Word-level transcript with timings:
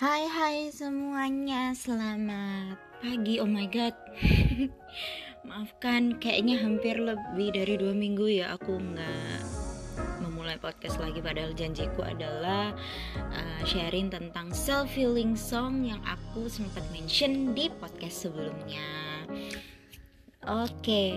Hai 0.00 0.24
hai 0.32 0.72
semuanya, 0.72 1.76
selamat 1.76 2.80
pagi. 3.04 3.36
Oh 3.36 3.44
my 3.44 3.68
god, 3.68 3.92
maafkan, 5.44 6.16
kayaknya 6.16 6.56
hampir 6.56 6.96
lebih 6.96 7.52
dari 7.52 7.76
dua 7.76 7.92
minggu 7.92 8.24
ya 8.32 8.56
aku 8.56 8.80
nggak 8.80 9.40
memulai 10.24 10.56
podcast 10.56 10.96
lagi. 11.04 11.20
Padahal 11.20 11.52
janjiku 11.52 12.00
adalah 12.00 12.72
uh, 13.28 13.60
sharing 13.68 14.08
tentang 14.08 14.56
self 14.56 14.88
healing 14.88 15.36
song 15.36 15.84
yang 15.84 16.00
aku 16.08 16.48
sempat 16.48 16.80
mention 16.96 17.52
di 17.52 17.68
podcast 17.68 18.24
sebelumnya. 18.24 18.88
Oke, 20.48 20.80
okay. 20.80 21.12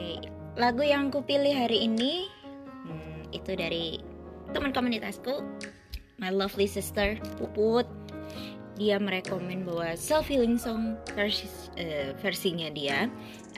lagu 0.59 0.83
yang 0.83 1.07
aku 1.07 1.23
pilih 1.23 1.55
hari 1.55 1.87
ini 1.87 2.27
hmm, 2.67 3.31
itu 3.31 3.55
dari 3.55 4.03
teman 4.51 4.75
komunitasku, 4.75 5.39
my 6.19 6.35
lovely 6.35 6.67
sister 6.67 7.15
Puput 7.39 8.02
dia 8.73 8.97
merekomen 8.97 9.61
bahwa 9.65 9.93
self 9.93 10.25
healing 10.25 10.57
song 10.57 10.97
versi, 11.13 11.45
uh, 11.77 12.09
versinya 12.21 12.69
dia 12.73 13.05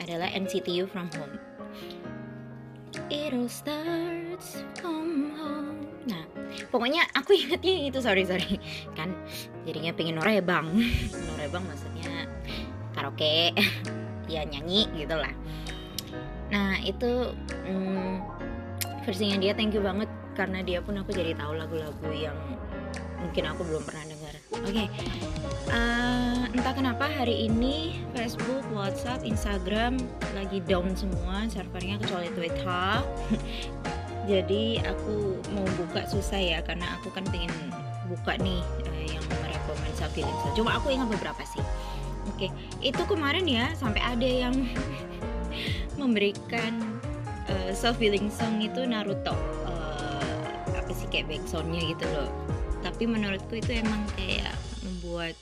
adalah 0.03 0.27
NCTU 0.35 0.91
From 0.91 1.07
Home. 1.15 1.35
It 3.07 3.31
all 3.31 3.47
starts 3.47 4.63
from 4.79 5.35
home. 5.35 5.87
Nah, 6.07 6.23
pokoknya 6.71 7.07
aku 7.15 7.35
ingetnya 7.47 7.91
itu 7.91 7.99
sorry 8.03 8.27
sorry 8.27 8.59
kan 8.95 9.11
jadinya 9.63 9.91
pengen 9.95 10.19
norebang 10.19 10.67
norebang 11.31 11.63
maksudnya 11.67 12.27
karaoke 12.95 13.55
ya 14.31 14.43
nyanyi 14.43 14.87
gitulah. 14.95 15.31
Nah 16.51 16.79
itu 16.83 17.31
hmm, 17.67 18.19
versinya 19.07 19.39
dia 19.39 19.55
thank 19.55 19.71
you 19.71 19.83
banget 19.83 20.11
karena 20.35 20.59
dia 20.59 20.83
pun 20.83 20.99
aku 20.99 21.15
jadi 21.15 21.31
tahu 21.39 21.55
lagu-lagu 21.55 22.09
yang 22.11 22.35
mungkin 23.23 23.47
aku 23.47 23.63
belum 23.63 23.83
pernah. 23.87 24.14
Oke, 24.55 24.71
okay. 24.71 24.87
uh, 25.67 26.47
eh, 26.47 26.55
entah 26.55 26.71
kenapa 26.71 27.11
hari 27.11 27.51
ini 27.51 27.99
Facebook, 28.15 28.63
WhatsApp, 28.71 29.27
Instagram 29.27 29.99
lagi 30.31 30.63
down 30.63 30.95
semua 30.95 31.43
servernya 31.51 31.99
kecuali 31.99 32.31
Twitter. 32.31 33.03
Jadi 34.31 34.79
aku 34.79 35.43
mau 35.51 35.67
buka 35.75 36.07
susah 36.07 36.39
ya 36.39 36.59
karena 36.63 36.87
aku 36.95 37.11
kan 37.11 37.27
pengen 37.27 37.51
buka 38.07 38.39
nih 38.39 38.63
uh, 38.87 39.05
yang 39.11 39.23
merekomend 39.43 39.95
self 39.99 40.15
healing. 40.15 40.39
Cuma 40.55 40.79
aku 40.79 40.95
ingat 40.95 41.11
beberapa 41.11 41.43
sih. 41.43 41.59
Oke, 42.31 42.47
okay. 42.47 42.49
itu 42.79 43.03
kemarin 43.03 43.43
ya 43.43 43.75
sampai 43.75 43.99
ada 43.99 44.23
yang 44.47 44.55
memberikan 46.01 46.79
uh, 47.51 47.75
self 47.75 47.99
healing 47.99 48.31
song 48.31 48.63
itu 48.63 48.87
Naruto. 48.87 49.35
Uh, 49.67 50.47
apa 50.71 50.95
sih 50.95 51.11
kayak 51.11 51.27
backsoundnya 51.27 51.83
gitu 51.91 52.07
loh 52.15 52.44
tapi 52.85 53.09
menurutku 53.09 53.57
itu 53.57 53.81
emang 53.81 54.05
kayak 54.13 54.53
membuat 54.85 55.33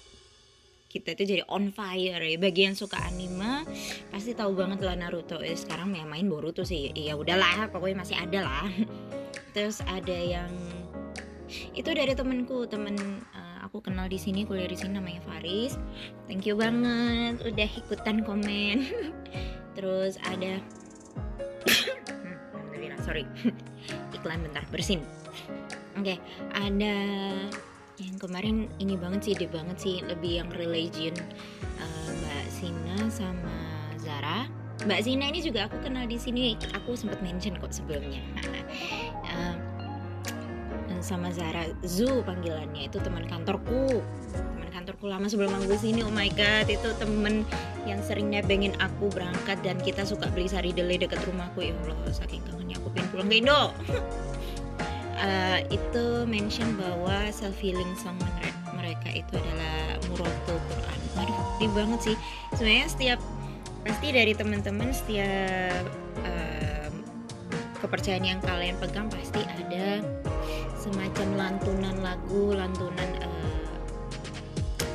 kita 0.88 1.18
itu 1.20 1.24
jadi 1.36 1.44
on 1.52 1.76
fire 1.76 2.24
ya. 2.24 2.38
Bagi 2.40 2.72
yang 2.72 2.78
suka 2.80 3.02
anime 3.04 3.68
pasti 4.14 4.32
tahu 4.32 4.56
banget 4.56 4.80
lah 4.86 4.96
Naruto. 4.96 5.44
Eh, 5.44 5.58
sekarang 5.58 5.92
yang 5.92 6.08
main 6.08 6.30
Boruto 6.32 6.64
sih. 6.64 6.94
Ya 6.96 7.20
udahlah 7.20 7.68
pokoknya 7.68 8.06
masih 8.06 8.16
ada 8.16 8.40
lah. 8.48 8.70
Terus 9.58 9.84
ada 9.84 10.14
yang 10.16 10.48
itu 11.76 11.90
dari 11.90 12.14
temenku. 12.16 12.70
Temen 12.70 12.96
uh, 13.36 13.66
aku 13.66 13.84
kenal 13.84 14.06
di 14.08 14.22
sini 14.22 14.48
kuliah 14.48 14.70
di 14.70 14.78
sini 14.78 15.02
namanya 15.02 15.26
Faris. 15.26 15.76
Thank 16.30 16.46
you 16.46 16.56
banget 16.56 17.42
udah 17.42 17.70
ikutan 17.74 18.22
komen. 18.22 18.88
Terus 19.76 20.22
ada 20.30 20.62
sorry. 23.04 23.26
Iklan 24.16 24.46
bentar 24.46 24.64
bersin 24.70 25.02
Oke, 25.94 26.18
okay, 26.18 26.18
ada 26.58 26.96
yang 28.02 28.18
kemarin 28.18 28.66
ini 28.82 28.98
banget 28.98 29.30
sih, 29.30 29.32
ide 29.38 29.46
banget 29.46 29.78
sih, 29.78 29.96
lebih 30.02 30.42
yang 30.42 30.50
religion 30.58 31.14
uh, 31.78 32.10
Mbak 32.10 32.46
Sina 32.50 32.98
sama 33.14 33.58
Zara. 34.02 34.50
Mbak 34.90 35.02
Sina 35.06 35.30
ini 35.30 35.46
juga 35.46 35.70
aku 35.70 35.78
kenal 35.86 36.10
di 36.10 36.18
sini, 36.18 36.58
aku 36.74 36.98
sempat 36.98 37.22
mention 37.22 37.54
kok 37.62 37.70
sebelumnya. 37.70 38.26
uh, 39.30 39.56
sama 41.04 41.30
Zara 41.36 41.68
Zu 41.84 42.24
panggilannya 42.24 42.88
itu 42.88 42.96
teman 43.04 43.28
kantorku 43.28 44.00
teman 44.32 44.70
kantorku 44.72 45.12
lama 45.12 45.28
sebelum 45.28 45.52
aku 45.52 45.76
sini 45.76 46.00
oh 46.00 46.10
my 46.10 46.32
god 46.32 46.72
itu 46.72 46.96
temen 46.96 47.44
yang 47.84 48.00
sering 48.00 48.32
nebengin 48.32 48.72
aku 48.80 49.12
berangkat 49.12 49.60
dan 49.68 49.76
kita 49.84 50.08
suka 50.08 50.32
beli 50.32 50.48
sari 50.48 50.72
dele 50.72 50.96
deket 50.96 51.20
rumahku 51.28 51.60
ya 51.60 51.76
Allah 51.84 52.16
saking 52.16 52.40
kangennya 52.48 52.80
aku 52.80 52.88
pengen 52.96 53.08
pulang 53.12 53.28
ke 53.28 53.36
Indo 53.44 53.62
uh, 55.24 55.60
itu 55.72 56.28
mention 56.28 56.68
bahwa 56.76 57.32
self 57.32 57.56
healing 57.58 57.96
song 57.96 58.20
mereka 58.76 59.10
itu 59.16 59.34
adalah 59.40 59.98
murotul 60.12 60.60
Quran. 60.60 61.00
Di 61.58 61.68
banget 61.72 62.00
sih. 62.04 62.16
Sebenarnya 62.60 62.88
setiap 62.92 63.20
pasti 63.88 64.08
dari 64.12 64.34
teman-teman 64.36 64.92
setiap 64.92 65.86
uh, 66.28 66.90
kepercayaan 67.80 68.26
yang 68.28 68.40
kalian 68.44 68.76
pegang 68.80 69.08
pasti 69.08 69.40
ada 69.44 70.04
semacam 70.76 71.28
lantunan 71.40 71.96
lagu, 72.04 72.52
lantunan 72.52 73.10
uh, 73.24 73.72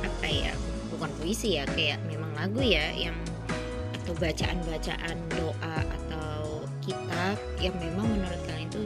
apa 0.05 0.27
ya? 0.29 0.53
Bukan 0.93 1.09
puisi 1.17 1.57
ya, 1.57 1.65
kayak 1.73 1.97
memang 2.05 2.29
lagu 2.37 2.61
ya 2.61 2.93
yang 2.93 3.17
atau 4.09 4.13
bacaan-bacaan 4.21 5.17
doa 5.37 5.77
atau 5.85 6.65
kitab 6.81 7.37
yang 7.61 7.73
memang 7.77 8.09
menurut 8.09 8.41
kalian 8.49 8.69
itu 8.69 8.81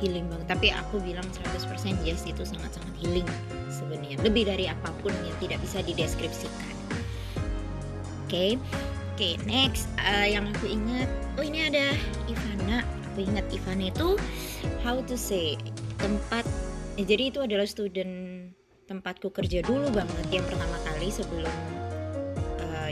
healing 0.00 0.26
banget. 0.30 0.46
Tapi 0.50 0.68
aku 0.74 1.02
bilang 1.02 1.26
100% 1.30 2.06
yes 2.06 2.24
itu 2.24 2.42
sangat-sangat 2.42 2.94
healing 3.02 3.28
sebenarnya. 3.70 4.16
Lebih 4.22 4.48
dari 4.48 4.66
apa 4.70 4.90
pun 5.02 5.12
yang 5.24 5.36
tidak 5.42 5.58
bisa 5.62 5.82
dideskripsikan. 5.82 6.76
Oke. 8.28 8.28
Okay. 8.28 8.50
oke 8.56 9.16
okay, 9.16 9.32
next. 9.48 9.90
Uh, 9.98 10.26
yang 10.28 10.46
aku 10.50 10.66
ingat 10.70 11.08
oh 11.36 11.44
ini 11.44 11.66
ada 11.66 11.94
Ivana. 12.30 12.84
Aku 13.12 13.26
ingat 13.26 13.46
Ivana 13.50 13.90
itu 13.90 14.14
how 14.82 15.02
to 15.02 15.18
say 15.18 15.58
tempat 15.98 16.46
eh, 16.98 17.06
jadi 17.06 17.34
itu 17.34 17.38
adalah 17.42 17.66
student 17.66 18.46
tempatku 18.88 19.28
kerja 19.34 19.60
dulu 19.66 19.92
banget 19.92 20.26
yang 20.32 20.44
pertama 20.48 20.78
kali 20.86 21.12
sebelum 21.12 21.77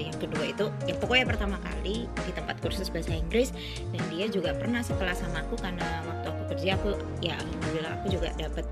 yang 0.07 0.17
kedua 0.23 0.45
itu 0.47 0.71
ya 0.87 0.95
pokoknya 0.97 1.27
pertama 1.27 1.59
kali 1.61 2.07
di 2.07 2.33
tempat 2.33 2.63
kursus 2.63 2.87
bahasa 2.89 3.13
Inggris 3.13 3.51
dan 3.91 4.03
dia 4.15 4.31
juga 4.31 4.55
pernah 4.55 4.81
sekelas 4.81 5.27
sama 5.27 5.43
aku 5.43 5.59
karena 5.59 5.85
waktu 6.07 6.27
aku 6.31 6.43
kerja 6.55 6.79
aku 6.79 6.91
ya 7.19 7.35
alhamdulillah 7.35 7.93
aku 8.01 8.07
juga 8.15 8.29
dapat 8.39 8.65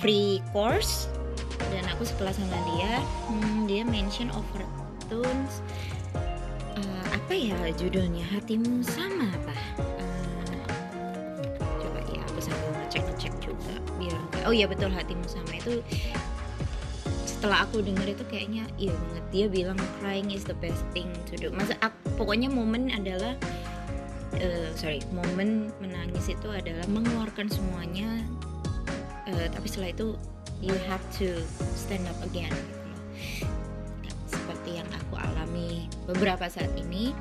free 0.00 0.40
course 0.56 1.12
dan 1.68 1.84
aku 1.92 2.08
sekelas 2.08 2.40
sama 2.40 2.58
dia. 2.74 2.92
Hmm, 3.28 3.68
dia 3.68 3.84
mention 3.84 4.32
overtones 4.32 5.60
uh, 6.80 7.04
apa 7.12 7.32
ya 7.36 7.56
judulnya? 7.76 8.24
Hatimu 8.32 8.80
sama 8.80 9.28
apa? 9.28 9.54
Uh, 9.76 11.44
coba 11.60 12.00
ya 12.08 12.20
aku 12.24 12.40
sambil 12.40 12.72
ngecek 12.80 13.02
ngecek 13.04 13.32
juga 13.44 13.74
biar 14.00 14.16
oh 14.48 14.54
iya 14.56 14.64
betul 14.64 14.88
hatimu 14.88 15.28
sama 15.28 15.52
itu 15.52 15.84
setelah 17.40 17.64
aku 17.64 17.80
denger 17.80 18.12
itu 18.12 18.24
kayaknya 18.28 18.68
iya 18.76 18.92
banget. 18.92 19.24
Dia 19.32 19.46
bilang 19.48 19.80
crying 19.96 20.28
is 20.28 20.44
the 20.44 20.52
best 20.60 20.84
thing 20.92 21.08
to 21.24 21.40
do. 21.40 21.48
Masa 21.48 21.72
aku, 21.80 22.20
pokoknya 22.20 22.52
momen 22.52 22.92
adalah 22.92 23.32
uh, 24.36 24.68
sorry 24.76 25.00
momen 25.08 25.72
menangis 25.80 26.28
itu 26.28 26.48
adalah 26.52 26.84
mengeluarkan 26.92 27.48
semuanya 27.48 28.20
uh, 29.24 29.46
tapi 29.50 29.66
setelah 29.72 29.90
itu 29.96 30.08
you 30.60 30.76
have 30.84 31.02
to 31.16 31.40
stand 31.72 32.04
up 32.04 32.18
again 32.28 32.52
gitu 32.52 32.78
seperti 34.30 34.76
yang 34.76 34.88
aku 34.92 35.16
alami 35.16 35.88
beberapa 36.04 36.44
saat 36.46 36.70
ini. 36.76 37.16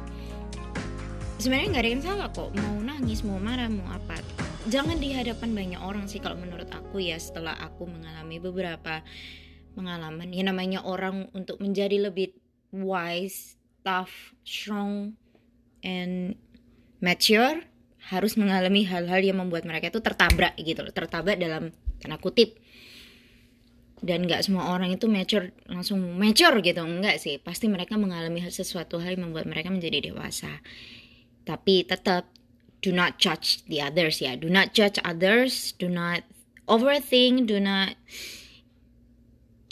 Sebenarnya 1.39 1.71
nggak 1.71 1.83
ada 1.87 1.91
yang 1.95 2.03
salah 2.03 2.27
kok 2.35 2.51
mau 2.51 2.75
nangis 2.83 3.23
mau 3.23 3.39
marah 3.39 3.71
mau 3.71 3.87
apa. 3.95 4.19
Jangan 4.67 4.99
di 4.99 5.15
hadapan 5.15 5.55
banyak 5.55 5.79
orang 5.79 6.05
sih 6.11 6.19
kalau 6.19 6.35
menurut 6.35 6.67
aku 6.67 6.99
ya 6.99 7.15
setelah 7.15 7.55
aku 7.63 7.87
mengalami 7.87 8.43
beberapa 8.43 8.99
pengalaman. 9.79 10.27
Ya 10.35 10.43
namanya 10.43 10.83
orang 10.83 11.31
untuk 11.31 11.63
menjadi 11.63 12.11
lebih 12.11 12.35
wise 12.75 13.55
tough 13.87 14.35
strong 14.43 15.15
and 15.79 16.35
mature 16.99 17.63
harus 18.11 18.35
mengalami 18.35 18.83
hal-hal 18.83 19.23
yang 19.23 19.39
membuat 19.39 19.63
mereka 19.63 19.87
itu 19.87 20.03
tertabrak 20.03 20.59
gitu 20.59 20.83
loh. 20.83 20.91
Tertabrak 20.91 21.39
dalam 21.39 21.71
tanda 22.03 22.19
kutip. 22.19 22.59
Dan 23.99 24.23
nggak 24.23 24.47
semua 24.47 24.71
orang 24.71 24.95
itu 24.95 25.11
mature 25.11 25.51
langsung 25.67 25.99
mature 26.15 26.59
gitu. 26.63 26.83
Enggak 26.83 27.19
sih. 27.19 27.39
Pasti 27.39 27.67
mereka 27.67 27.95
mengalami 27.95 28.43
sesuatu 28.47 28.99
hal 28.99 29.15
yang 29.15 29.31
membuat 29.31 29.47
mereka 29.47 29.71
menjadi 29.71 30.11
dewasa. 30.11 30.63
Tapi 31.43 31.83
tetap 31.87 32.27
do 32.79 32.95
not 32.95 33.19
judge 33.19 33.63
the 33.67 33.83
others 33.83 34.23
ya. 34.23 34.39
Do 34.39 34.47
not 34.47 34.71
judge 34.71 34.99
others. 35.03 35.75
Do 35.75 35.91
not 35.91 36.23
overthink. 36.71 37.51
Do 37.51 37.59
not 37.59 37.99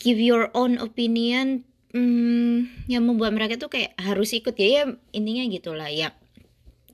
give 0.08 0.24
your 0.24 0.48
own 0.56 0.80
opinion 0.80 1.68
hmm, 1.92 2.72
yang 2.88 3.04
membuat 3.04 3.36
mereka 3.36 3.60
tuh 3.60 3.68
kayak 3.68 3.92
harus 4.00 4.32
ikut. 4.32 4.56
Ya 4.56 4.68
ya 4.72 4.84
intinya 5.12 5.44
gitulah 5.52 5.92
ya. 5.92 6.16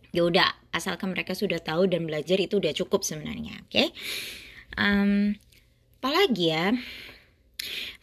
Ya 0.10 0.21
udah 0.25 0.50
asalkan 0.74 1.13
mereka 1.13 1.38
sudah 1.38 1.62
tahu 1.62 1.86
dan 1.86 2.10
belajar 2.10 2.42
itu 2.42 2.57
udah 2.57 2.74
cukup 2.74 3.06
sebenarnya 3.06 3.62
oke? 3.62 3.69
Okay? 3.69 3.88
um, 4.81 5.38
apalagi 6.01 6.50
ya? 6.50 6.74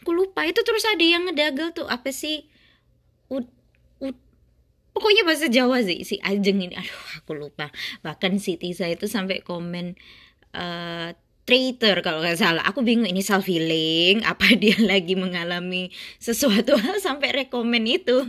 Aku 0.01 0.15
lupa 0.15 0.47
itu 0.47 0.63
terus 0.63 0.87
ada 0.87 1.03
yang 1.03 1.27
ngedagal 1.27 1.75
tuh 1.75 1.87
apa 1.91 2.15
sih? 2.15 2.47
Pokoknya 4.91 5.23
bahasa 5.23 5.47
Jawa 5.47 5.79
sih 5.83 6.03
si 6.03 6.19
Ajeng 6.19 6.59
ini. 6.59 6.75
Aduh 6.75 7.23
aku 7.23 7.31
lupa. 7.35 7.71
Bahkan 8.03 8.39
si 8.43 8.59
Tisa 8.59 8.87
itu 8.91 9.07
sampai 9.07 9.39
komen 9.39 9.95
uh, 10.51 11.15
traitor 11.45 11.99
kalau 12.05 12.21
nggak 12.21 12.39
salah. 12.39 12.63
Aku 12.69 12.85
bingung 12.85 13.09
ini 13.09 13.21
self 13.25 13.49
healing 13.49 14.23
apa 14.31 14.53
dia 14.57 14.77
lagi 14.81 15.17
mengalami 15.17 15.89
sesuatu 16.21 16.77
hal 16.77 17.01
sampai 17.01 17.45
rekomen 17.45 17.85
itu. 17.89 18.27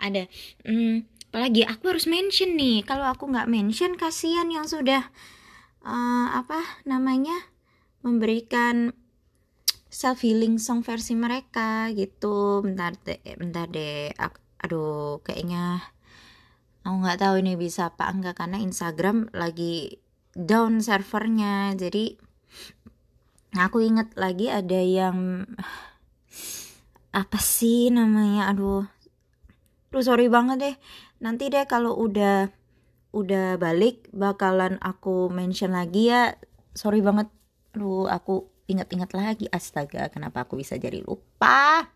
Ada 0.00 0.26
hmm, 0.64 1.30
apalagi 1.30 1.62
aku 1.66 1.84
harus 1.92 2.06
mention 2.08 2.56
nih. 2.56 2.82
Kalau 2.86 3.06
aku 3.08 3.28
nggak 3.30 3.50
mention 3.50 3.98
kasihan 3.98 4.48
yang 4.48 4.66
sudah 4.68 5.10
uh, 5.84 6.28
apa 6.34 6.62
namanya 6.88 7.34
memberikan 8.04 8.92
self 9.92 10.26
healing 10.26 10.58
song 10.58 10.82
versi 10.82 11.14
mereka 11.14 11.92
gitu. 11.92 12.64
Bentar 12.64 12.96
deh 13.04 13.20
bentar 13.38 13.68
deh 13.70 14.10
aduh 14.64 15.20
kayaknya 15.20 15.84
aku 16.88 16.96
nggak 17.04 17.20
tahu 17.20 17.34
ini 17.44 17.52
bisa 17.60 17.92
apa 17.92 18.08
enggak 18.08 18.40
karena 18.40 18.60
Instagram 18.60 19.28
lagi 19.36 20.00
down 20.34 20.82
servernya. 20.82 21.78
Jadi 21.78 22.23
aku 23.54 23.82
inget 23.82 24.10
lagi 24.18 24.50
ada 24.50 24.80
yang 24.82 25.46
apa 27.14 27.38
sih 27.38 27.94
namanya? 27.94 28.50
Aduh. 28.50 28.84
Duh 29.94 30.02
sorry 30.02 30.26
banget 30.26 30.56
deh. 30.58 30.76
Nanti 31.22 31.46
deh 31.46 31.62
kalau 31.70 31.94
udah 31.94 32.50
udah 33.14 33.54
balik 33.62 34.10
bakalan 34.10 34.82
aku 34.82 35.30
mention 35.30 35.70
lagi 35.70 36.10
ya. 36.10 36.34
Sorry 36.74 36.98
banget. 36.98 37.30
Aduh 37.78 38.10
aku 38.10 38.50
ingat-ingat 38.66 39.14
lagi. 39.14 39.46
Astaga 39.54 40.10
kenapa 40.10 40.42
aku 40.42 40.58
bisa 40.58 40.74
jadi 40.74 40.98
lupa 40.98 41.93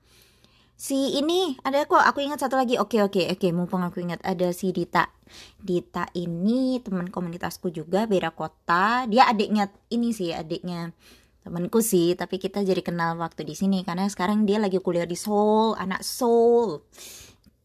si 0.78 1.18
ini 1.18 1.58
ada 1.66 1.82
kok 1.90 1.98
aku 1.98 2.22
ingat 2.22 2.38
satu 2.38 2.54
lagi. 2.54 2.78
Oke 2.78 3.02
oke 3.02 3.34
oke 3.34 3.48
mumpung 3.50 3.82
aku 3.82 3.98
ingat 3.98 4.22
ada 4.22 4.54
si 4.54 4.70
Dita. 4.70 5.10
Dita 5.58 6.06
ini 6.14 6.78
teman 6.78 7.10
komunitasku 7.10 7.74
juga 7.74 8.06
beda 8.06 8.30
kota. 8.30 9.04
Dia 9.10 9.26
adiknya 9.26 9.68
ini 9.90 10.14
sih 10.14 10.30
adiknya 10.30 10.94
temanku 11.42 11.82
sih 11.82 12.14
tapi 12.14 12.38
kita 12.38 12.62
jadi 12.62 12.80
kenal 12.80 13.18
waktu 13.18 13.42
di 13.42 13.58
sini 13.58 13.82
karena 13.82 14.06
sekarang 14.06 14.46
dia 14.46 14.62
lagi 14.62 14.78
kuliah 14.78 15.04
di 15.04 15.18
Seoul 15.18 15.74
anak 15.74 16.06
Seoul. 16.06 16.86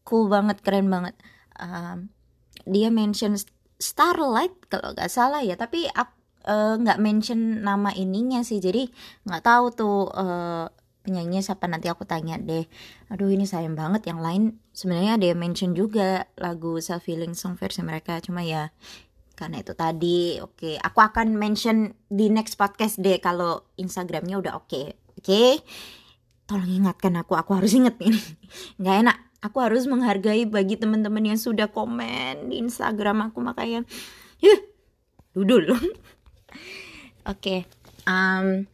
Cool 0.02 0.26
banget 0.26 0.58
keren 0.66 0.90
banget. 0.90 1.14
Um, 1.54 2.10
dia 2.66 2.90
mention 2.90 3.38
Starlight 3.78 4.66
kalau 4.66 4.90
nggak 4.90 5.10
salah 5.10 5.40
ya 5.46 5.54
tapi 5.54 5.86
Eh, 6.44 6.74
nggak 6.76 7.00
uh, 7.00 7.02
mention 7.02 7.64
nama 7.64 7.88
ininya 7.96 8.44
sih 8.44 8.60
jadi 8.60 8.84
nggak 9.24 9.42
tahu 9.48 9.66
tuh 9.72 10.12
uh, 10.12 10.68
penyanyinya 11.04 11.44
siapa 11.44 11.68
nanti 11.68 11.92
aku 11.92 12.08
tanya 12.08 12.40
deh 12.40 12.64
aduh 13.12 13.28
ini 13.28 13.44
sayang 13.44 13.76
banget 13.76 14.08
yang 14.08 14.24
lain 14.24 14.56
sebenarnya 14.72 15.20
ada 15.20 15.26
yang 15.30 15.38
mention 15.38 15.76
juga 15.76 16.26
lagu 16.40 16.80
self 16.80 17.04
healing 17.04 17.36
song 17.36 17.60
versi 17.60 17.84
mereka 17.84 18.18
cuma 18.24 18.40
ya 18.42 18.72
karena 19.36 19.60
itu 19.60 19.76
tadi 19.76 20.40
oke 20.40 20.56
okay. 20.56 20.74
aku 20.80 20.98
akan 21.04 21.36
mention 21.36 21.92
di 22.08 22.32
next 22.32 22.56
podcast 22.56 22.98
deh 22.98 23.20
kalau 23.20 23.68
instagramnya 23.76 24.40
udah 24.40 24.52
oke 24.56 24.66
okay. 24.72 24.86
oke 25.14 25.22
okay? 25.22 25.50
tolong 26.48 26.72
ingatkan 26.72 27.14
aku 27.20 27.36
aku 27.36 27.54
harus 27.60 27.76
inget 27.76 27.94
ini 28.00 28.18
nggak 28.80 28.96
enak 29.04 29.16
aku 29.44 29.60
harus 29.60 29.84
menghargai 29.84 30.48
bagi 30.48 30.80
teman-teman 30.80 31.36
yang 31.36 31.38
sudah 31.38 31.68
komen 31.68 32.48
di 32.48 32.64
instagram 32.64 33.28
aku 33.28 33.44
makanya 33.44 33.84
yuk 34.40 34.72
dudul 35.36 35.68
Oke, 37.24 37.40
okay. 37.40 37.60
um, 38.04 38.68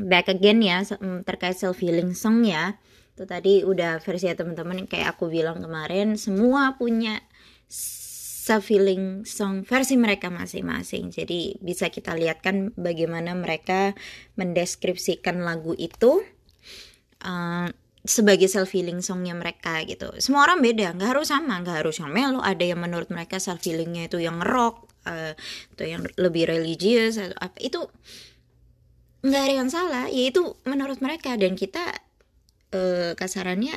back 0.00 0.32
again 0.32 0.64
ya 0.64 0.80
mm, 0.80 1.28
terkait 1.28 1.56
self 1.60 1.84
healing 1.84 2.16
song 2.16 2.42
ya. 2.48 2.80
Itu 3.12 3.28
tadi 3.28 3.60
udah 3.60 4.00
versi 4.00 4.32
ya 4.32 4.34
teman-teman 4.34 4.88
kayak 4.88 5.18
aku 5.18 5.28
bilang 5.28 5.60
kemarin 5.60 6.16
semua 6.16 6.80
punya 6.80 7.20
self 7.68 8.72
healing 8.72 9.28
song 9.28 9.62
versi 9.62 10.00
mereka 10.00 10.32
masing-masing. 10.32 11.12
Jadi 11.12 11.60
bisa 11.60 11.92
kita 11.92 12.16
lihat 12.16 12.40
kan 12.40 12.72
bagaimana 12.74 13.36
mereka 13.36 13.92
mendeskripsikan 14.40 15.44
lagu 15.44 15.76
itu 15.76 16.24
uh, 17.22 17.68
sebagai 18.00 18.48
self 18.48 18.72
healing 18.72 19.04
songnya 19.04 19.36
mereka 19.36 19.84
gitu. 19.84 20.08
Semua 20.16 20.48
orang 20.48 20.64
beda, 20.64 20.96
nggak 20.96 21.10
harus 21.12 21.28
sama, 21.28 21.60
nggak 21.60 21.84
harus 21.84 22.00
yang 22.00 22.10
melo. 22.10 22.40
Ada 22.40 22.72
yang 22.72 22.80
menurut 22.80 23.12
mereka 23.12 23.36
self 23.36 23.60
healingnya 23.60 24.08
itu 24.08 24.24
yang 24.24 24.40
rock, 24.40 24.90
uh, 25.04 25.32
atau 25.76 25.84
yang 25.84 26.02
lebih 26.16 26.48
religius 26.48 27.16
atau 27.16 27.36
apa 27.40 27.56
itu 27.60 27.80
nggak 29.20 29.42
ada 29.44 29.54
yang 29.54 29.70
salah 29.70 30.04
ya 30.08 30.32
itu 30.32 30.56
menurut 30.64 30.98
mereka. 31.04 31.36
Dan 31.36 31.56
kita 31.56 31.82
uh, 32.72 33.12
kasarannya 33.16 33.76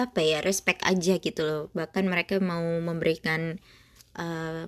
apa 0.00 0.20
ya 0.24 0.40
respect 0.40 0.80
aja 0.86 1.20
gitu 1.20 1.42
loh. 1.44 1.62
Bahkan 1.76 2.08
mereka 2.08 2.40
mau 2.40 2.64
memberikan 2.80 3.60
uh, 4.16 4.64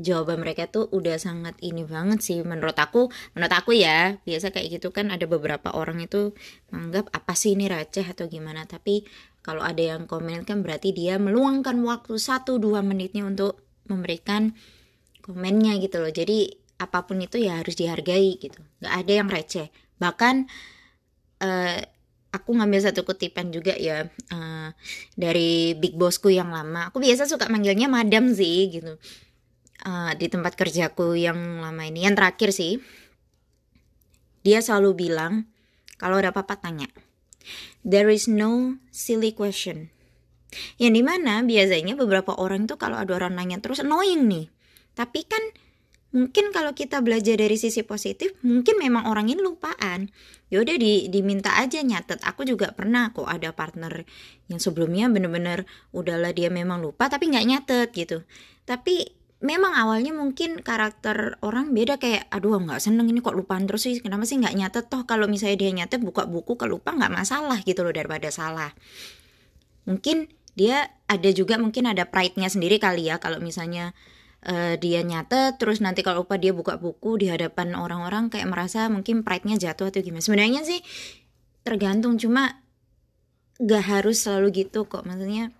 jawaban 0.00 0.40
mereka 0.40 0.66
tuh 0.72 0.88
udah 0.88 1.20
sangat 1.20 1.54
ini 1.60 1.84
banget 1.84 2.24
sih. 2.24 2.40
Menurut 2.40 2.74
aku 2.80 3.12
menurut 3.36 3.52
aku 3.52 3.76
ya 3.76 4.16
biasa 4.24 4.48
kayak 4.50 4.80
gitu 4.80 4.88
kan 4.90 5.12
ada 5.12 5.28
beberapa 5.28 5.68
orang 5.76 6.00
itu 6.00 6.32
menganggap 6.72 7.12
apa 7.12 7.32
sih 7.36 7.52
ini 7.52 7.68
receh 7.68 8.04
atau 8.04 8.26
gimana? 8.32 8.64
Tapi 8.64 9.04
kalau 9.44 9.60
ada 9.60 9.82
yang 9.82 10.08
komen 10.08 10.46
kan 10.48 10.64
berarti 10.64 10.94
dia 10.94 11.18
meluangkan 11.20 11.76
waktu 11.84 12.16
satu 12.16 12.56
dua 12.62 12.80
menitnya 12.80 13.26
untuk 13.26 13.60
memberikan 13.90 14.54
komennya 15.20 15.76
gitu 15.82 16.00
loh. 16.00 16.10
Jadi 16.10 16.61
apa 16.78 17.04
pun 17.06 17.20
itu 17.20 17.38
ya 17.38 17.60
harus 17.60 17.74
dihargai 17.74 18.38
gitu. 18.40 18.60
Nggak 18.80 18.94
ada 18.94 19.12
yang 19.12 19.28
receh. 19.28 19.68
Bahkan 19.98 20.34
uh, 21.42 21.78
aku 22.32 22.50
ngambil 22.56 22.80
satu 22.80 23.04
kutipan 23.04 23.52
juga 23.52 23.76
ya 23.76 24.08
uh, 24.08 24.68
dari 25.14 25.76
big 25.76 25.94
bossku 25.94 26.32
yang 26.32 26.50
lama. 26.50 26.88
Aku 26.88 26.98
biasa 26.98 27.28
suka 27.28 27.46
manggilnya 27.52 27.86
madam 27.86 28.32
sih 28.32 28.72
gitu. 28.72 28.96
Uh, 29.82 30.14
di 30.14 30.30
tempat 30.30 30.54
kerjaku 30.56 31.14
yang 31.18 31.36
lama 31.60 31.82
ini. 31.84 32.08
Yang 32.08 32.14
terakhir 32.18 32.50
sih 32.54 32.72
dia 34.42 34.58
selalu 34.58 35.06
bilang 35.06 35.46
kalau 36.00 36.18
ada 36.18 36.34
apa-apa 36.34 36.58
tanya. 36.58 36.90
There 37.86 38.10
is 38.10 38.26
no 38.26 38.78
silly 38.90 39.34
question. 39.34 39.90
Yang 40.78 40.92
di 41.00 41.02
mana 41.02 41.42
biasanya 41.42 41.94
beberapa 41.96 42.36
orang 42.36 42.66
tuh 42.66 42.78
kalau 42.78 43.00
ada 43.00 43.12
orang 43.16 43.38
nanya 43.38 43.58
terus 43.62 43.82
annoying 43.82 44.26
nih. 44.26 44.46
Tapi 44.92 45.24
kan 45.24 45.40
mungkin 46.12 46.52
kalau 46.52 46.76
kita 46.76 47.00
belajar 47.00 47.40
dari 47.40 47.56
sisi 47.56 47.82
positif, 47.82 48.36
mungkin 48.44 48.78
memang 48.78 49.08
orang 49.08 49.32
ini 49.32 49.40
lupaan. 49.40 50.12
Ya 50.52 50.60
udah 50.60 50.76
di, 50.76 51.08
diminta 51.08 51.56
aja 51.56 51.80
nyatet. 51.80 52.20
Aku 52.28 52.44
juga 52.44 52.76
pernah 52.76 53.10
kok 53.16 53.24
ada 53.24 53.56
partner 53.56 54.04
yang 54.52 54.60
sebelumnya 54.60 55.08
bener-bener 55.08 55.64
udahlah 55.96 56.36
dia 56.36 56.52
memang 56.52 56.84
lupa 56.84 57.08
tapi 57.08 57.32
nggak 57.32 57.46
nyatet 57.48 57.88
gitu. 57.96 58.22
Tapi 58.68 59.22
memang 59.42 59.74
awalnya 59.74 60.14
mungkin 60.14 60.62
karakter 60.62 61.36
orang 61.42 61.74
beda 61.74 61.98
kayak 61.98 62.30
aduh 62.30 62.62
nggak 62.62 62.78
seneng 62.78 63.10
ini 63.10 63.18
kok 63.18 63.34
lupaan 63.34 63.66
terus 63.66 63.90
sih 63.90 63.98
kenapa 63.98 64.22
sih 64.22 64.38
nggak 64.38 64.54
nyatet 64.54 64.86
toh 64.86 65.02
kalau 65.02 65.26
misalnya 65.26 65.58
dia 65.58 65.70
nyatet 65.74 65.98
buka 65.98 66.30
buku 66.30 66.54
kelupa 66.54 66.94
nggak 66.94 67.10
masalah 67.10 67.58
gitu 67.66 67.82
loh 67.82 67.90
daripada 67.90 68.30
salah 68.30 68.70
mungkin 69.82 70.30
dia 70.54 70.94
ada 71.10 71.26
juga 71.34 71.58
mungkin 71.58 71.90
ada 71.90 72.06
pride-nya 72.06 72.46
sendiri 72.46 72.78
kali 72.78 73.10
ya 73.10 73.18
kalau 73.18 73.42
misalnya 73.42 73.98
uh, 74.46 74.74
dia 74.78 75.00
nyata 75.02 75.56
terus 75.58 75.78
nanti 75.78 76.02
kalau 76.02 76.26
lupa 76.26 76.38
dia 76.38 76.50
buka 76.54 76.78
buku 76.78 77.18
di 77.18 77.26
hadapan 77.30 77.74
orang-orang 77.78 78.30
kayak 78.30 78.48
merasa 78.50 78.86
mungkin 78.90 79.22
pride-nya 79.26 79.58
jatuh 79.58 79.90
atau 79.90 80.00
gimana. 80.02 80.22
Sebenarnya 80.22 80.62
sih 80.66 80.80
tergantung. 81.62 82.18
Cuma 82.18 82.62
gak 83.62 83.84
harus 83.86 84.22
selalu 84.22 84.66
gitu 84.66 84.86
kok. 84.90 85.06
Maksudnya 85.06 85.54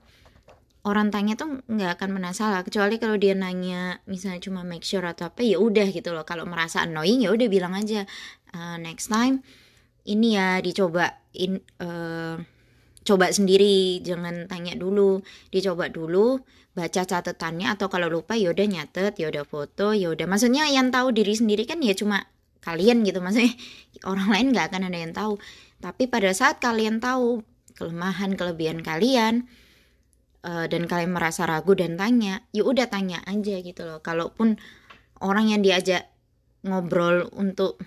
orang 0.83 1.15
tanya 1.15 1.39
tuh 1.39 1.63
nggak 1.71 1.95
akan 1.95 2.11
menasalah 2.11 2.67
kecuali 2.67 2.99
kalau 2.99 3.15
dia 3.15 3.39
nanya 3.39 4.03
misalnya 4.11 4.43
cuma 4.43 4.67
make 4.67 4.83
sure 4.83 5.07
atau 5.07 5.31
apa 5.31 5.47
ya 5.47 5.63
udah 5.63 5.87
gitu 5.91 6.11
loh. 6.11 6.27
Kalau 6.27 6.43
merasa 6.43 6.83
annoying 6.83 7.23
ya 7.23 7.31
udah 7.31 7.47
bilang 7.47 7.79
aja 7.79 8.03
uh, 8.51 8.77
next 8.83 9.07
time 9.07 9.47
ini 10.03 10.35
ya 10.35 10.59
dicoba 10.59 11.23
in 11.39 11.63
uh, 11.79 12.35
coba 13.03 13.31
sendiri 13.31 14.01
jangan 14.03 14.47
tanya 14.47 14.75
dulu. 14.79 15.23
Dicoba 15.51 15.91
dulu 15.91 16.41
baca 16.73 17.03
catatannya 17.05 17.69
atau 17.77 17.93
kalau 17.93 18.09
lupa 18.09 18.33
yaudah 18.33 18.65
nyatet 18.65 19.21
yaudah 19.21 19.45
foto 19.45 19.93
yaudah 19.93 20.25
maksudnya 20.25 20.65
yang 20.73 20.89
tahu 20.89 21.13
diri 21.13 21.37
sendiri 21.37 21.69
kan 21.69 21.85
ya 21.85 21.93
cuma 21.93 22.27
kalian 22.65 23.05
gitu. 23.05 23.19
Maksudnya 23.21 23.53
orang 24.11 24.29
lain 24.31 24.47
nggak 24.55 24.67
akan 24.73 24.83
ada 24.89 24.99
yang 24.99 25.15
tahu. 25.15 25.37
Tapi 25.83 26.07
pada 26.07 26.31
saat 26.33 26.63
kalian 26.63 27.03
tahu 27.03 27.43
kelemahan 27.75 28.39
kelebihan 28.39 28.85
kalian 28.85 29.51
uh, 30.47 30.67
dan 30.71 30.87
kalian 30.87 31.11
merasa 31.11 31.49
ragu 31.49 31.75
dan 31.75 31.99
tanya 31.99 32.47
ya 32.55 32.63
udah 32.63 32.87
tanya 32.87 33.21
aja 33.27 33.59
gitu 33.61 33.83
loh. 33.83 33.99
Kalaupun 33.99 34.57
orang 35.23 35.51
yang 35.51 35.61
diajak 35.63 36.11
ngobrol 36.63 37.27
untuk 37.35 37.83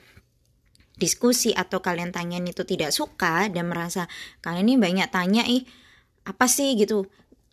diskusi 0.96 1.52
atau 1.52 1.84
kalian 1.84 2.16
tanya 2.16 2.40
itu 2.40 2.64
tidak 2.64 2.96
suka 2.96 3.52
dan 3.52 3.68
merasa 3.68 4.08
kalian 4.40 4.72
ini 4.72 4.76
banyak 4.80 5.08
tanya 5.12 5.44
ih 5.44 5.68
apa 6.26 6.48
sih? 6.48 6.74
gitu. 6.80 7.06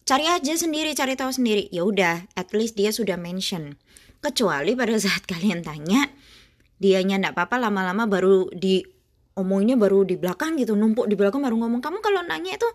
Cari 0.03 0.27
aja 0.27 0.55
sendiri 0.59 0.95
cari 0.99 1.15
tahu 1.15 1.31
sendiri. 1.31 1.71
Ya 1.71 1.87
udah 1.87 2.27
at 2.35 2.51
least 2.55 2.75
dia 2.75 2.91
sudah 2.91 3.15
mention. 3.19 3.79
Kecuali 4.23 4.75
pada 4.75 4.95
saat 4.99 5.27
kalian 5.33 5.63
tanya 5.63 6.11
dianya 6.83 7.19
ndak 7.19 7.39
apa-apa 7.39 7.71
lama-lama 7.71 8.11
baru 8.11 8.51
di 8.51 8.83
omongnya 9.39 9.79
baru 9.79 10.03
di 10.03 10.19
belakang 10.19 10.59
gitu 10.59 10.75
numpuk 10.75 11.07
di 11.07 11.15
belakang 11.15 11.43
baru 11.43 11.55
ngomong. 11.59 11.83
Kamu 11.83 11.99
kalau 12.03 12.23
nanya 12.27 12.59
itu 12.59 12.69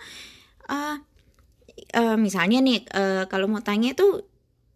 uh, 0.72 0.96
uh, 1.96 2.18
misalnya 2.20 2.64
nih 2.64 2.88
uh, 2.92 3.24
kalau 3.28 3.52
mau 3.52 3.60
tanya 3.64 3.92
itu 3.92 4.24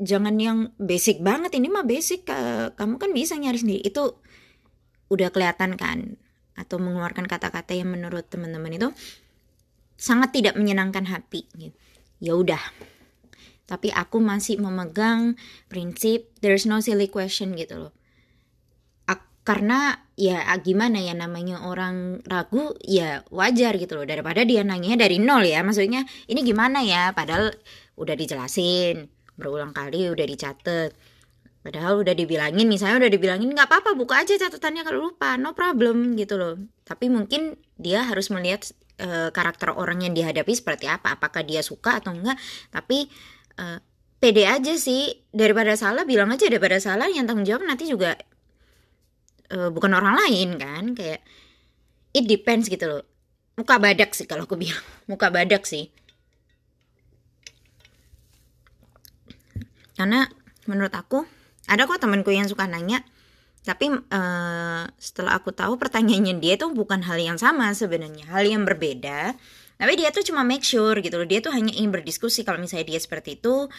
jangan 0.01 0.33
yang 0.36 0.74
basic 0.81 1.21
banget 1.21 1.53
ini 1.55 1.69
mah 1.69 1.86
basic 1.86 2.25
uh, 2.27 2.74
kamu 2.75 3.00
kan 3.00 3.12
bisa 3.15 3.36
nyari 3.39 3.60
sendiri. 3.60 3.81
Itu 3.83 4.19
udah 5.11 5.29
kelihatan 5.35 5.75
kan 5.75 6.15
atau 6.55 6.79
mengeluarkan 6.79 7.27
kata-kata 7.27 7.75
yang 7.75 7.91
menurut 7.91 8.31
teman-teman 8.31 8.71
itu 8.71 8.87
sangat 9.99 10.31
tidak 10.31 10.55
menyenangkan 10.55 11.05
hati 11.11 11.45
gitu. 11.59 11.75
ya 12.23 12.33
udah. 12.39 12.63
Tapi 13.67 13.91
aku 13.91 14.19
masih 14.23 14.59
memegang 14.59 15.35
prinsip 15.67 16.31
there's 16.39 16.63
no 16.63 16.79
silly 16.79 17.11
question 17.11 17.53
gitu 17.59 17.87
loh. 17.87 17.93
Karena 19.41 19.97
ya 20.13 20.45
gimana 20.61 21.01
ya 21.01 21.17
namanya 21.17 21.65
orang 21.65 22.21
ragu 22.29 22.77
ya 22.85 23.25
wajar 23.33 23.73
gitu 23.81 23.97
loh. 23.97 24.05
Daripada 24.05 24.45
dia 24.45 24.61
nanya 24.61 24.93
dari 24.93 25.17
nol 25.17 25.41
ya. 25.41 25.65
Maksudnya 25.65 26.05
ini 26.29 26.45
gimana 26.45 26.85
ya? 26.85 27.09
Padahal 27.17 27.49
udah 27.97 28.13
dijelasin 28.13 29.09
berulang 29.33 29.73
kali 29.73 30.13
udah 30.13 30.25
dicatat 30.29 30.93
padahal 31.61 32.01
udah 32.01 32.17
dibilangin 32.17 32.65
misalnya 32.65 33.05
udah 33.05 33.11
dibilangin 33.13 33.53
nggak 33.53 33.69
apa-apa 33.69 33.93
buka 33.93 34.25
aja 34.25 34.33
catatannya 34.37 34.81
kalau 34.81 35.13
lupa 35.13 35.37
no 35.37 35.53
problem 35.53 36.17
gitu 36.17 36.37
loh. 36.37 36.57
Tapi 36.85 37.07
mungkin 37.07 37.57
dia 37.77 38.05
harus 38.05 38.33
melihat 38.33 38.65
uh, 39.01 39.29
karakter 39.29 39.73
orang 39.73 40.01
yang 40.05 40.13
dihadapi 40.17 40.51
seperti 40.53 40.89
apa 40.89 41.17
apakah 41.17 41.45
dia 41.45 41.61
suka 41.65 42.01
atau 42.01 42.13
enggak 42.13 42.37
tapi 42.73 43.09
uh, 43.61 43.77
pede 44.21 44.45
aja 44.45 44.77
sih 44.77 45.25
daripada 45.33 45.73
salah 45.73 46.05
bilang 46.05 46.29
aja 46.29 46.45
daripada 46.45 46.77
salah 46.77 47.09
yang 47.09 47.25
tanggung 47.25 47.45
jawab 47.45 47.65
nanti 47.65 47.89
juga 47.89 48.13
uh, 49.49 49.69
bukan 49.73 49.91
orang 49.97 50.15
lain 50.25 50.61
kan? 50.61 50.83
Kayak 50.93 51.25
it 52.13 52.29
depends 52.29 52.69
gitu 52.69 52.85
loh. 52.85 53.03
Muka 53.57 53.81
badak 53.81 54.13
sih 54.13 54.29
kalau 54.29 54.45
aku 54.45 54.55
bilang 54.55 54.81
muka 55.09 55.33
badak 55.33 55.65
sih. 55.65 55.89
Karena 59.97 60.25
menurut 60.65 60.93
aku 60.93 61.25
ada 61.71 61.87
kok 61.87 62.03
temanku 62.03 62.35
yang 62.35 62.51
suka 62.51 62.67
nanya 62.67 62.99
tapi 63.61 63.93
uh, 63.93 64.83
setelah 64.97 65.37
aku 65.37 65.53
tahu 65.53 65.77
pertanyaannya 65.77 66.41
dia 66.41 66.57
tuh 66.57 66.73
bukan 66.73 67.05
hal 67.05 67.21
yang 67.21 67.37
sama 67.37 67.69
sebenarnya 67.77 68.25
hal 68.33 68.41
yang 68.41 68.65
berbeda. 68.65 69.37
Tapi 69.77 69.93
dia 69.97 70.13
tuh 70.13 70.25
cuma 70.25 70.45
make 70.45 70.65
sure 70.65 70.97
gitu 71.01 71.17
loh 71.17 71.25
dia 71.25 71.41
tuh 71.41 71.53
hanya 71.53 71.73
ingin 71.73 71.89
berdiskusi 71.89 72.45
kalau 72.45 72.61
misalnya 72.61 72.89
dia 72.93 72.99
seperti 73.01 73.37
itu 73.37 73.69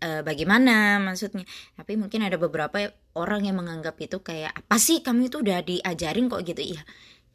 uh, 0.00 0.20
bagaimana 0.24 0.96
maksudnya. 1.04 1.44
Tapi 1.76 2.00
mungkin 2.00 2.24
ada 2.24 2.40
beberapa 2.40 2.92
orang 3.12 3.44
yang 3.44 3.60
menganggap 3.60 4.00
itu 4.00 4.24
kayak 4.24 4.56
apa 4.56 4.76
sih 4.80 5.04
kamu 5.04 5.28
itu 5.28 5.44
udah 5.44 5.60
diajarin 5.60 6.32
kok 6.32 6.40
gitu? 6.48 6.72
Ya 6.72 6.82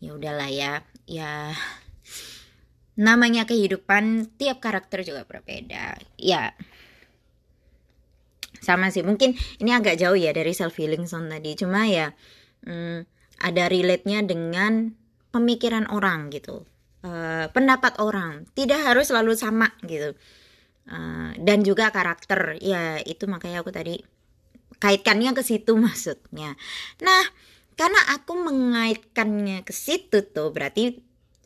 ya 0.01 0.17
udahlah 0.17 0.49
ya 0.49 0.81
ya 1.05 1.53
namanya 2.97 3.45
kehidupan 3.45 4.33
tiap 4.41 4.57
karakter 4.57 5.05
juga 5.05 5.29
berbeda. 5.29 6.01
Ya 6.17 6.57
sama 8.61 8.93
sih 8.93 9.01
mungkin 9.01 9.33
ini 9.57 9.73
agak 9.73 9.97
jauh 9.97 10.15
ya 10.15 10.31
dari 10.31 10.53
self 10.53 10.77
healing 10.77 11.09
zone 11.09 11.27
tadi 11.27 11.57
cuma 11.57 11.89
ya 11.89 12.13
hmm, 12.63 13.03
ada 13.41 13.63
relate-nya 13.67 14.21
dengan 14.21 14.93
pemikiran 15.33 15.89
orang 15.89 16.29
gitu 16.29 16.63
uh, 17.01 17.49
pendapat 17.49 17.97
orang 17.97 18.45
tidak 18.53 18.85
harus 18.85 19.09
selalu 19.09 19.33
sama 19.33 19.73
gitu 19.83 20.13
uh, 20.87 21.31
dan 21.41 21.65
juga 21.65 21.89
karakter 21.89 22.61
ya 22.61 23.01
itu 23.01 23.25
makanya 23.25 23.65
aku 23.65 23.73
tadi 23.73 23.97
kaitkannya 24.81 25.37
ke 25.37 25.45
situ 25.45 25.77
maksudnya. 25.85 26.57
Nah, 27.05 27.23
karena 27.77 28.01
aku 28.17 28.33
mengaitkannya 28.35 29.61
ke 29.61 29.71
situ 29.71 30.25
tuh 30.33 30.49
berarti 30.49 30.99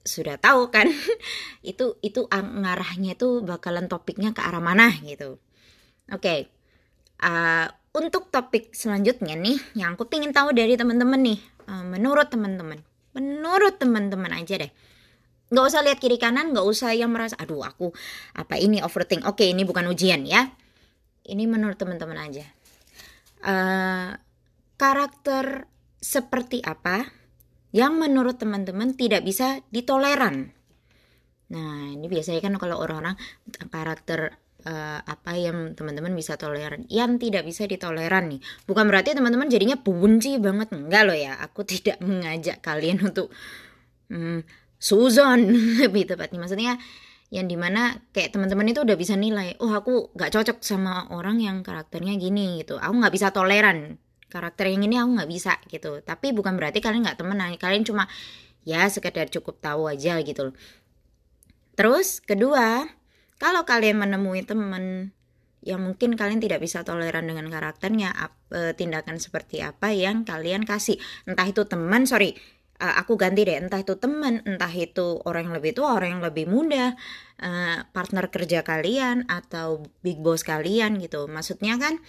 sudah 0.05 0.37
tahu 0.37 0.69
kan 0.69 0.87
itu 1.65 1.97
itu 2.05 2.29
ngarahnya 2.29 3.17
tuh 3.17 3.41
bakalan 3.41 3.91
topiknya 3.91 4.31
ke 4.31 4.41
arah 4.41 4.63
mana 4.63 4.89
gitu. 5.03 5.37
Oke. 6.09 6.23
Okay. 6.23 6.39
Uh, 7.25 7.65
untuk 7.97 8.29
topik 8.29 8.77
selanjutnya 8.77 9.33
nih 9.33 9.57
yang 9.73 9.97
aku 9.97 10.05
pingin 10.05 10.29
tahu 10.29 10.53
dari 10.53 10.77
teman-teman 10.77 11.17
nih 11.25 11.39
uh, 11.65 11.81
menurut 11.81 12.29
teman-teman. 12.29 12.77
Menurut 13.17 13.81
teman-teman 13.81 14.29
aja 14.29 14.61
deh. 14.61 14.69
Nggak 15.49 15.65
usah 15.65 15.81
lihat 15.81 15.97
kiri 15.97 16.21
kanan 16.21 16.53
nggak 16.53 16.61
usah 16.61 16.93
yang 16.93 17.09
merasa 17.09 17.33
aduh 17.41 17.65
aku 17.65 17.89
apa 18.37 18.61
ini 18.61 18.77
overthink. 18.85 19.25
Oke 19.25 19.49
ini 19.49 19.65
bukan 19.65 19.89
ujian 19.89 20.21
ya. 20.21 20.53
Ini 21.25 21.49
menurut 21.49 21.81
teman-teman 21.81 22.29
aja. 22.29 22.45
Uh, 23.41 24.13
karakter 24.77 25.65
seperti 25.97 26.61
apa 26.61 27.09
yang 27.73 27.97
menurut 27.97 28.37
teman-teman 28.37 28.93
tidak 28.93 29.25
bisa 29.25 29.65
ditoleran. 29.73 30.53
Nah, 31.45 31.93
ini 31.93 32.05
biasanya 32.09 32.41
kan 32.41 32.55
kalau 32.57 32.81
orang-orang 32.81 33.17
karakter 33.69 34.37
uh, 34.65 34.99
apa 35.05 35.31
yang 35.37 35.77
teman-teman 35.77 36.11
bisa 36.17 36.35
toleran, 36.35 36.83
yang 36.89 37.21
tidak 37.21 37.45
bisa 37.45 37.69
ditoleran 37.69 38.27
nih. 38.35 38.41
Bukan 38.65 38.85
berarti 38.89 39.13
teman-teman 39.13 39.47
jadinya 39.47 39.77
benci 39.77 40.41
banget, 40.41 40.73
enggak 40.73 41.03
loh 41.05 41.17
ya. 41.17 41.37
Aku 41.45 41.63
tidak 41.71 42.01
mengajak 42.01 42.59
kalian 42.59 42.99
untuk 43.05 43.29
hmm, 44.09 44.43
suzon 44.81 45.39
lebih 45.85 46.09
tepatnya. 46.09 46.41
Maksudnya 46.41 46.73
yang 47.33 47.49
di 47.49 47.57
mana 47.57 47.97
kayak 48.13 48.37
teman-teman 48.37 48.69
itu 48.69 48.85
udah 48.85 48.93
bisa 48.93 49.17
nilai 49.17 49.57
oh 49.57 49.73
aku 49.73 50.13
gak 50.13 50.29
cocok 50.29 50.61
sama 50.61 51.09
orang 51.09 51.41
yang 51.41 51.61
karakternya 51.61 52.17
gini 52.17 52.61
gitu. 52.61 52.77
Aku 52.81 52.93
nggak 52.97 53.13
bisa 53.13 53.29
toleran. 53.33 54.01
Karakter 54.29 54.67
yang 54.67 54.83
ini 54.83 54.99
aku 54.99 55.09
nggak 55.21 55.29
bisa 55.31 55.53
gitu. 55.69 56.01
Tapi 56.03 56.35
bukan 56.35 56.57
berarti 56.59 56.81
kalian 56.83 57.05
nggak 57.05 57.17
temenan. 57.21 57.55
Kalian 57.57 57.85
cuma 57.87 58.05
ya 58.65 58.89
sekedar 58.89 59.29
cukup 59.29 59.61
tahu 59.61 59.89
aja 59.89 60.19
gitu 60.21 60.51
loh. 60.51 60.55
Terus 61.75 62.23
kedua 62.23 62.87
kalau 63.35 63.67
kalian 63.67 63.99
menemui 63.99 64.47
teman 64.47 65.11
yang 65.65 65.81
mungkin 65.81 66.13
kalian 66.13 66.37
tidak 66.37 66.61
bisa 66.61 66.85
toleran 66.85 67.25
dengan 67.25 67.49
karakternya 67.49 68.13
e, 68.53 68.77
tindakan 68.77 69.17
seperti 69.17 69.65
apa 69.65 69.91
yang 69.91 70.21
kalian 70.21 70.61
kasih? 70.61 71.01
Entah 71.25 71.49
itu 71.49 71.65
teman 71.65 72.05
sorry 72.05 72.37
uh, 72.79 72.95
aku 72.99 73.15
ganti 73.15 73.47
deh. 73.47 73.59
Entah 73.59 73.81
itu 73.81 73.95
teman 73.95 74.43
entah 74.43 74.71
itu 74.71 75.19
orang 75.23 75.51
yang 75.51 75.55
lebih 75.57 75.71
tua 75.75 75.95
orang 75.95 76.19
yang 76.19 76.23
lebih 76.23 76.45
muda 76.47 76.95
uh, 77.39 77.77
partner 77.91 78.27
kerja 78.27 78.61
kalian 78.61 79.27
atau 79.31 79.83
big 80.03 80.19
boss 80.19 80.43
kalian 80.43 80.99
gitu. 80.99 81.27
Maksudnya 81.27 81.79
kan 81.79 81.99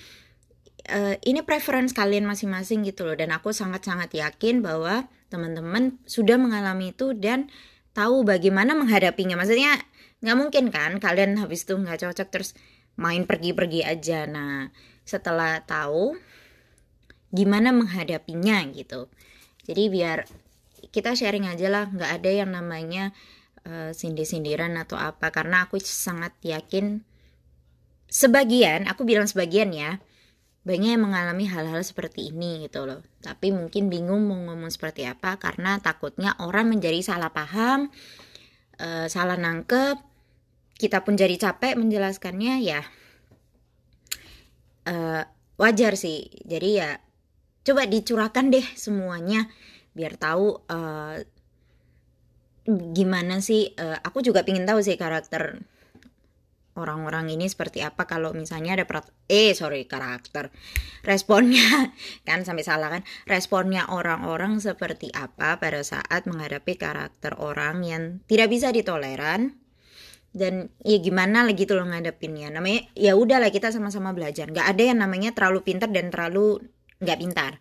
ini 1.27 1.43
preference 1.43 1.91
kalian 1.91 2.23
masing-masing 2.31 2.87
gitu 2.87 3.03
loh. 3.03 3.19
Dan 3.19 3.35
aku 3.35 3.51
sangat-sangat 3.51 4.15
yakin 4.15 4.63
bahwa 4.63 5.11
teman-teman 5.35 5.99
sudah 6.07 6.39
mengalami 6.39 6.95
itu 6.95 7.11
dan 7.11 7.51
tahu 7.91 8.23
bagaimana 8.23 8.79
menghadapinya. 8.79 9.35
Maksudnya 9.35 9.83
nggak 10.25 10.37
mungkin 10.37 10.65
kan 10.73 10.97
kalian 10.97 11.37
habis 11.37 11.69
itu 11.69 11.77
nggak 11.77 12.09
cocok 12.09 12.29
terus 12.33 12.57
main 12.97 13.29
pergi-pergi 13.29 13.85
aja. 13.85 14.25
Nah 14.25 14.73
setelah 15.05 15.61
tahu 15.63 16.17
gimana 17.31 17.71
menghadapinya 17.71 18.65
gitu. 18.73 19.13
Jadi 19.69 19.83
biar 19.93 20.25
kita 20.91 21.13
sharing 21.13 21.47
aja 21.51 21.69
lah 21.69 21.85
nggak 21.91 22.11
ada 22.23 22.31
yang 22.33 22.51
namanya 22.55 23.13
uh, 23.69 23.93
sindir-sindiran 23.93 24.73
atau 24.81 24.97
apa. 24.97 25.29
Karena 25.31 25.69
aku 25.69 25.77
sangat 25.83 26.33
yakin 26.41 27.05
sebagian 28.07 28.87
aku 28.87 29.03
bilang 29.03 29.27
sebagian 29.27 29.75
ya 29.75 29.99
banyak 30.67 30.99
yang 30.99 31.05
mengalami 31.07 31.47
hal-hal 31.47 31.79
seperti 31.87 32.35
ini 32.35 32.67
gitu 32.67 32.89
loh. 32.89 33.05
Tapi 33.23 33.55
mungkin 33.55 33.87
bingung 33.87 34.27
mau 34.27 34.35
ngomong 34.35 34.73
seperti 34.73 35.07
apa 35.07 35.39
karena 35.39 35.79
takutnya 35.79 36.35
orang 36.43 36.75
menjadi 36.75 36.99
salah 37.07 37.31
paham 37.31 37.93
uh, 38.81 39.07
salah 39.09 39.37
nangkep 39.37 39.99
kita 40.77 41.03
pun 41.03 41.17
jadi 41.17 41.37
capek 41.41 41.77
menjelaskannya 41.81 42.55
ya 42.61 42.81
uh, 44.87 45.23
wajar 45.57 45.97
sih. 45.97 46.29
Jadi 46.45 46.81
ya 46.81 47.01
coba 47.67 47.89
dicurahkan 47.89 48.53
deh 48.53 48.67
semuanya 48.79 49.51
biar 49.97 50.15
tahu 50.21 50.61
uh, 50.69 51.17
gimana 52.67 53.41
sih 53.41 53.73
uh, 53.79 53.99
aku 54.05 54.23
juga 54.23 54.45
pingin 54.45 54.69
tahu 54.69 54.85
sih 54.85 54.99
karakter 54.99 55.65
orang-orang 56.77 57.33
ini 57.33 57.49
seperti 57.49 57.81
apa 57.81 58.05
kalau 58.05 58.37
misalnya 58.37 58.77
ada 58.77 58.85
perat 58.85 59.09
eh 59.27 59.57
sorry 59.57 59.89
karakter. 59.89 60.53
Responnya 61.03 61.93
kan 62.29 62.45
sampai 62.45 62.65
salah 62.65 62.89
kan? 62.93 63.03
Responnya 63.25 63.89
orang-orang 63.89 64.61
seperti 64.61 65.11
apa 65.17 65.57
pada 65.57 65.81
saat 65.83 66.29
menghadapi 66.29 66.77
karakter 66.77 67.35
orang 67.41 67.83
yang 67.83 68.03
tidak 68.29 68.53
bisa 68.53 68.71
ditoleran? 68.71 69.57
Dan 70.37 70.69
ya 70.85 71.01
gimana 71.01 71.49
lagi 71.49 71.65
tuh 71.65 71.81
lo 71.81 71.89
ngadepinnya? 71.89 72.53
Namanya 72.53 72.93
ya 72.93 73.17
udahlah 73.17 73.49
kita 73.49 73.73
sama-sama 73.73 74.13
belajar. 74.13 74.53
Nggak 74.53 74.69
ada 74.69 74.83
yang 74.85 75.01
namanya 75.01 75.33
terlalu 75.33 75.65
pintar 75.65 75.89
dan 75.89 76.13
terlalu 76.13 76.61
nggak 77.01 77.19
pintar. 77.25 77.53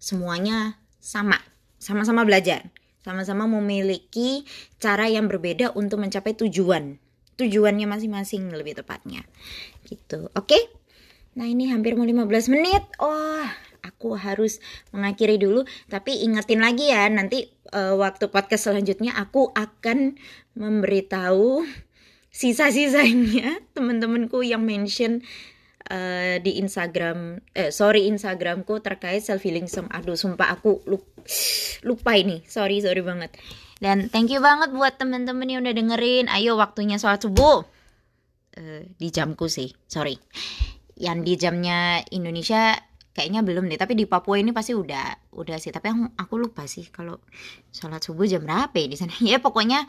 Semuanya 0.00 0.80
sama. 0.96 1.36
Sama-sama 1.82 2.22
belajar, 2.22 2.70
sama-sama 3.02 3.50
memiliki 3.50 4.46
cara 4.78 5.10
yang 5.10 5.26
berbeda 5.26 5.74
untuk 5.74 5.98
mencapai 5.98 6.38
tujuan. 6.38 7.01
Tujuannya 7.40 7.86
masing-masing 7.88 8.52
lebih 8.52 8.78
tepatnya. 8.78 9.24
Gitu. 9.86 10.28
Oke? 10.36 10.52
Okay? 10.52 10.62
Nah, 11.32 11.48
ini 11.48 11.72
hampir 11.72 11.96
mau 11.96 12.04
15 12.04 12.52
menit. 12.52 12.84
Oh, 13.00 13.46
aku 13.80 14.14
harus 14.20 14.60
mengakhiri 14.92 15.40
dulu, 15.40 15.64
tapi 15.88 16.22
ingetin 16.22 16.60
lagi 16.60 16.92
ya, 16.92 17.08
nanti 17.08 17.48
uh, 17.72 17.96
waktu 17.96 18.28
podcast 18.28 18.70
selanjutnya 18.70 19.16
aku 19.16 19.50
akan 19.56 20.20
memberitahu 20.54 21.64
sisa-sisanya 22.32 23.60
teman-temanku 23.76 24.40
yang 24.44 24.64
mention 24.64 25.20
uh, 25.92 26.36
di 26.40 26.60
Instagram 26.60 27.44
eh 27.52 27.68
sorry 27.68 28.08
Instagramku 28.08 28.80
terkait 28.80 29.20
self 29.20 29.44
healing 29.44 29.68
aduh 29.68 30.16
sumpah 30.16 30.48
aku 30.48 30.80
lupa, 30.88 31.20
lupa 31.84 32.12
ini 32.16 32.40
sorry 32.48 32.80
sorry 32.80 33.04
banget 33.04 33.36
dan 33.82 34.06
thank 34.14 34.30
you 34.30 34.38
banget 34.38 34.70
buat 34.70 34.94
teman-teman 34.94 35.50
yang 35.50 35.66
udah 35.66 35.74
dengerin. 35.74 36.30
Ayo 36.30 36.54
waktunya 36.54 37.02
sholat 37.02 37.18
subuh. 37.18 37.66
Uh, 38.54 38.86
di 38.94 39.10
jamku 39.10 39.50
sih 39.50 39.74
sorry. 39.90 40.22
Yang 40.94 41.18
di 41.26 41.32
jamnya 41.34 41.98
Indonesia 42.14 42.78
kayaknya 43.10 43.42
belum 43.42 43.66
deh 43.66 43.76
tapi 43.76 43.98
di 43.98 44.06
Papua 44.06 44.38
ini 44.38 44.54
pasti 44.54 44.70
udah 44.70 45.34
udah 45.34 45.58
sih. 45.58 45.74
Tapi 45.74 45.90
aku 46.14 46.34
lupa 46.38 46.62
sih 46.70 46.86
kalau 46.94 47.18
sholat 47.74 47.98
subuh 47.98 48.22
jam 48.30 48.46
berapa 48.46 48.70
ya 48.78 48.86
di 48.86 48.94
sana. 48.94 49.18
Ya 49.34 49.42
pokoknya 49.42 49.82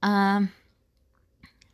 um, 0.00 0.48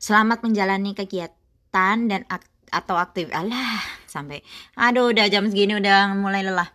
selamat 0.02 0.42
menjalani 0.42 0.98
kegiatan 0.98 1.98
dan 2.10 2.26
ak 2.26 2.42
atau 2.74 2.98
aktif 2.98 3.30
alah 3.30 3.78
sampai 4.10 4.42
aduh 4.74 5.14
udah 5.14 5.30
jam 5.30 5.46
segini 5.46 5.78
udah 5.78 6.10
mulai 6.18 6.42
lelah. 6.42 6.74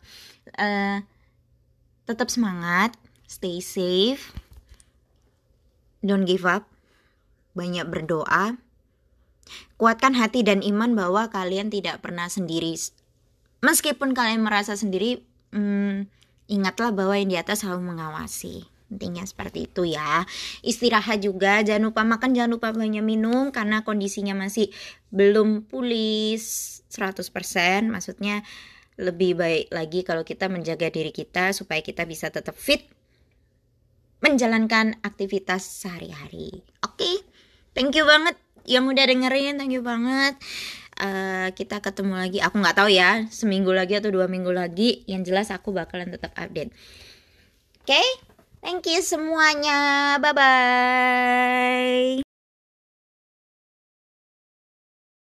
Uh, 0.55 1.03
tetap 2.07 2.31
semangat 2.31 2.95
stay 3.29 3.61
safe. 3.61 4.33
Don't 6.01 6.25
give 6.25 6.49
up. 6.49 6.65
Banyak 7.53 7.85
berdoa. 7.85 8.57
Kuatkan 9.77 10.17
hati 10.17 10.41
dan 10.41 10.65
iman 10.65 10.97
bahwa 10.97 11.29
kalian 11.29 11.69
tidak 11.69 12.01
pernah 12.01 12.25
sendiri. 12.25 12.73
Meskipun 13.61 14.17
kalian 14.17 14.41
merasa 14.41 14.73
sendiri 14.73 15.21
hmm, 15.53 16.09
ingatlah 16.49 16.89
bahwa 16.89 17.13
yang 17.13 17.29
di 17.29 17.37
atas 17.37 17.61
selalu 17.61 17.93
mengawasi. 17.93 18.65
Intinya 18.89 19.21
seperti 19.21 19.69
itu 19.69 19.85
ya. 19.85 20.25
Istirahat 20.65 21.21
juga. 21.21 21.61
Jangan 21.61 21.93
lupa 21.93 22.01
makan 22.01 22.33
jangan 22.33 22.51
lupa 22.57 22.73
banyak 22.73 23.05
minum 23.05 23.53
karena 23.53 23.85
kondisinya 23.85 24.33
masih 24.33 24.73
belum 25.13 25.69
pulih 25.69 26.41
100% 26.89 27.29
maksudnya 27.85 28.41
lebih 28.99 29.37
baik 29.37 29.71
lagi 29.71 30.01
kalau 30.03 30.27
kita 30.27 30.51
menjaga 30.51 30.91
diri 30.91 31.13
kita 31.13 31.55
supaya 31.55 31.79
kita 31.79 32.03
bisa 32.03 32.27
tetap 32.33 32.57
fit 32.57 32.83
menjalankan 34.19 34.99
aktivitas 35.01 35.63
sehari-hari. 35.63 36.63
Oke? 36.83 36.99
Okay? 36.99 37.15
thank 37.75 37.95
you 37.95 38.03
banget. 38.03 38.35
Yang 38.67 38.83
udah 38.95 39.05
dengerin 39.07 39.53
thank 39.57 39.73
you 39.73 39.81
banget. 39.81 40.35
Uh, 40.99 41.47
kita 41.55 41.79
ketemu 41.79 42.13
lagi. 42.19 42.39
Aku 42.43 42.59
nggak 42.59 42.75
tahu 42.75 42.91
ya 42.91 43.23
seminggu 43.31 43.71
lagi 43.71 43.95
atau 43.95 44.11
dua 44.11 44.27
minggu 44.27 44.51
lagi 44.51 45.07
yang 45.07 45.23
jelas 45.23 45.47
aku 45.49 45.71
bakalan 45.71 46.11
tetap 46.11 46.35
update. 46.35 46.75
Oke? 47.83 47.95
Okay? 47.95 48.07
thank 48.59 48.83
you 48.85 48.99
semuanya. 48.99 50.19
Bye 50.19 50.35
bye 50.35 52.19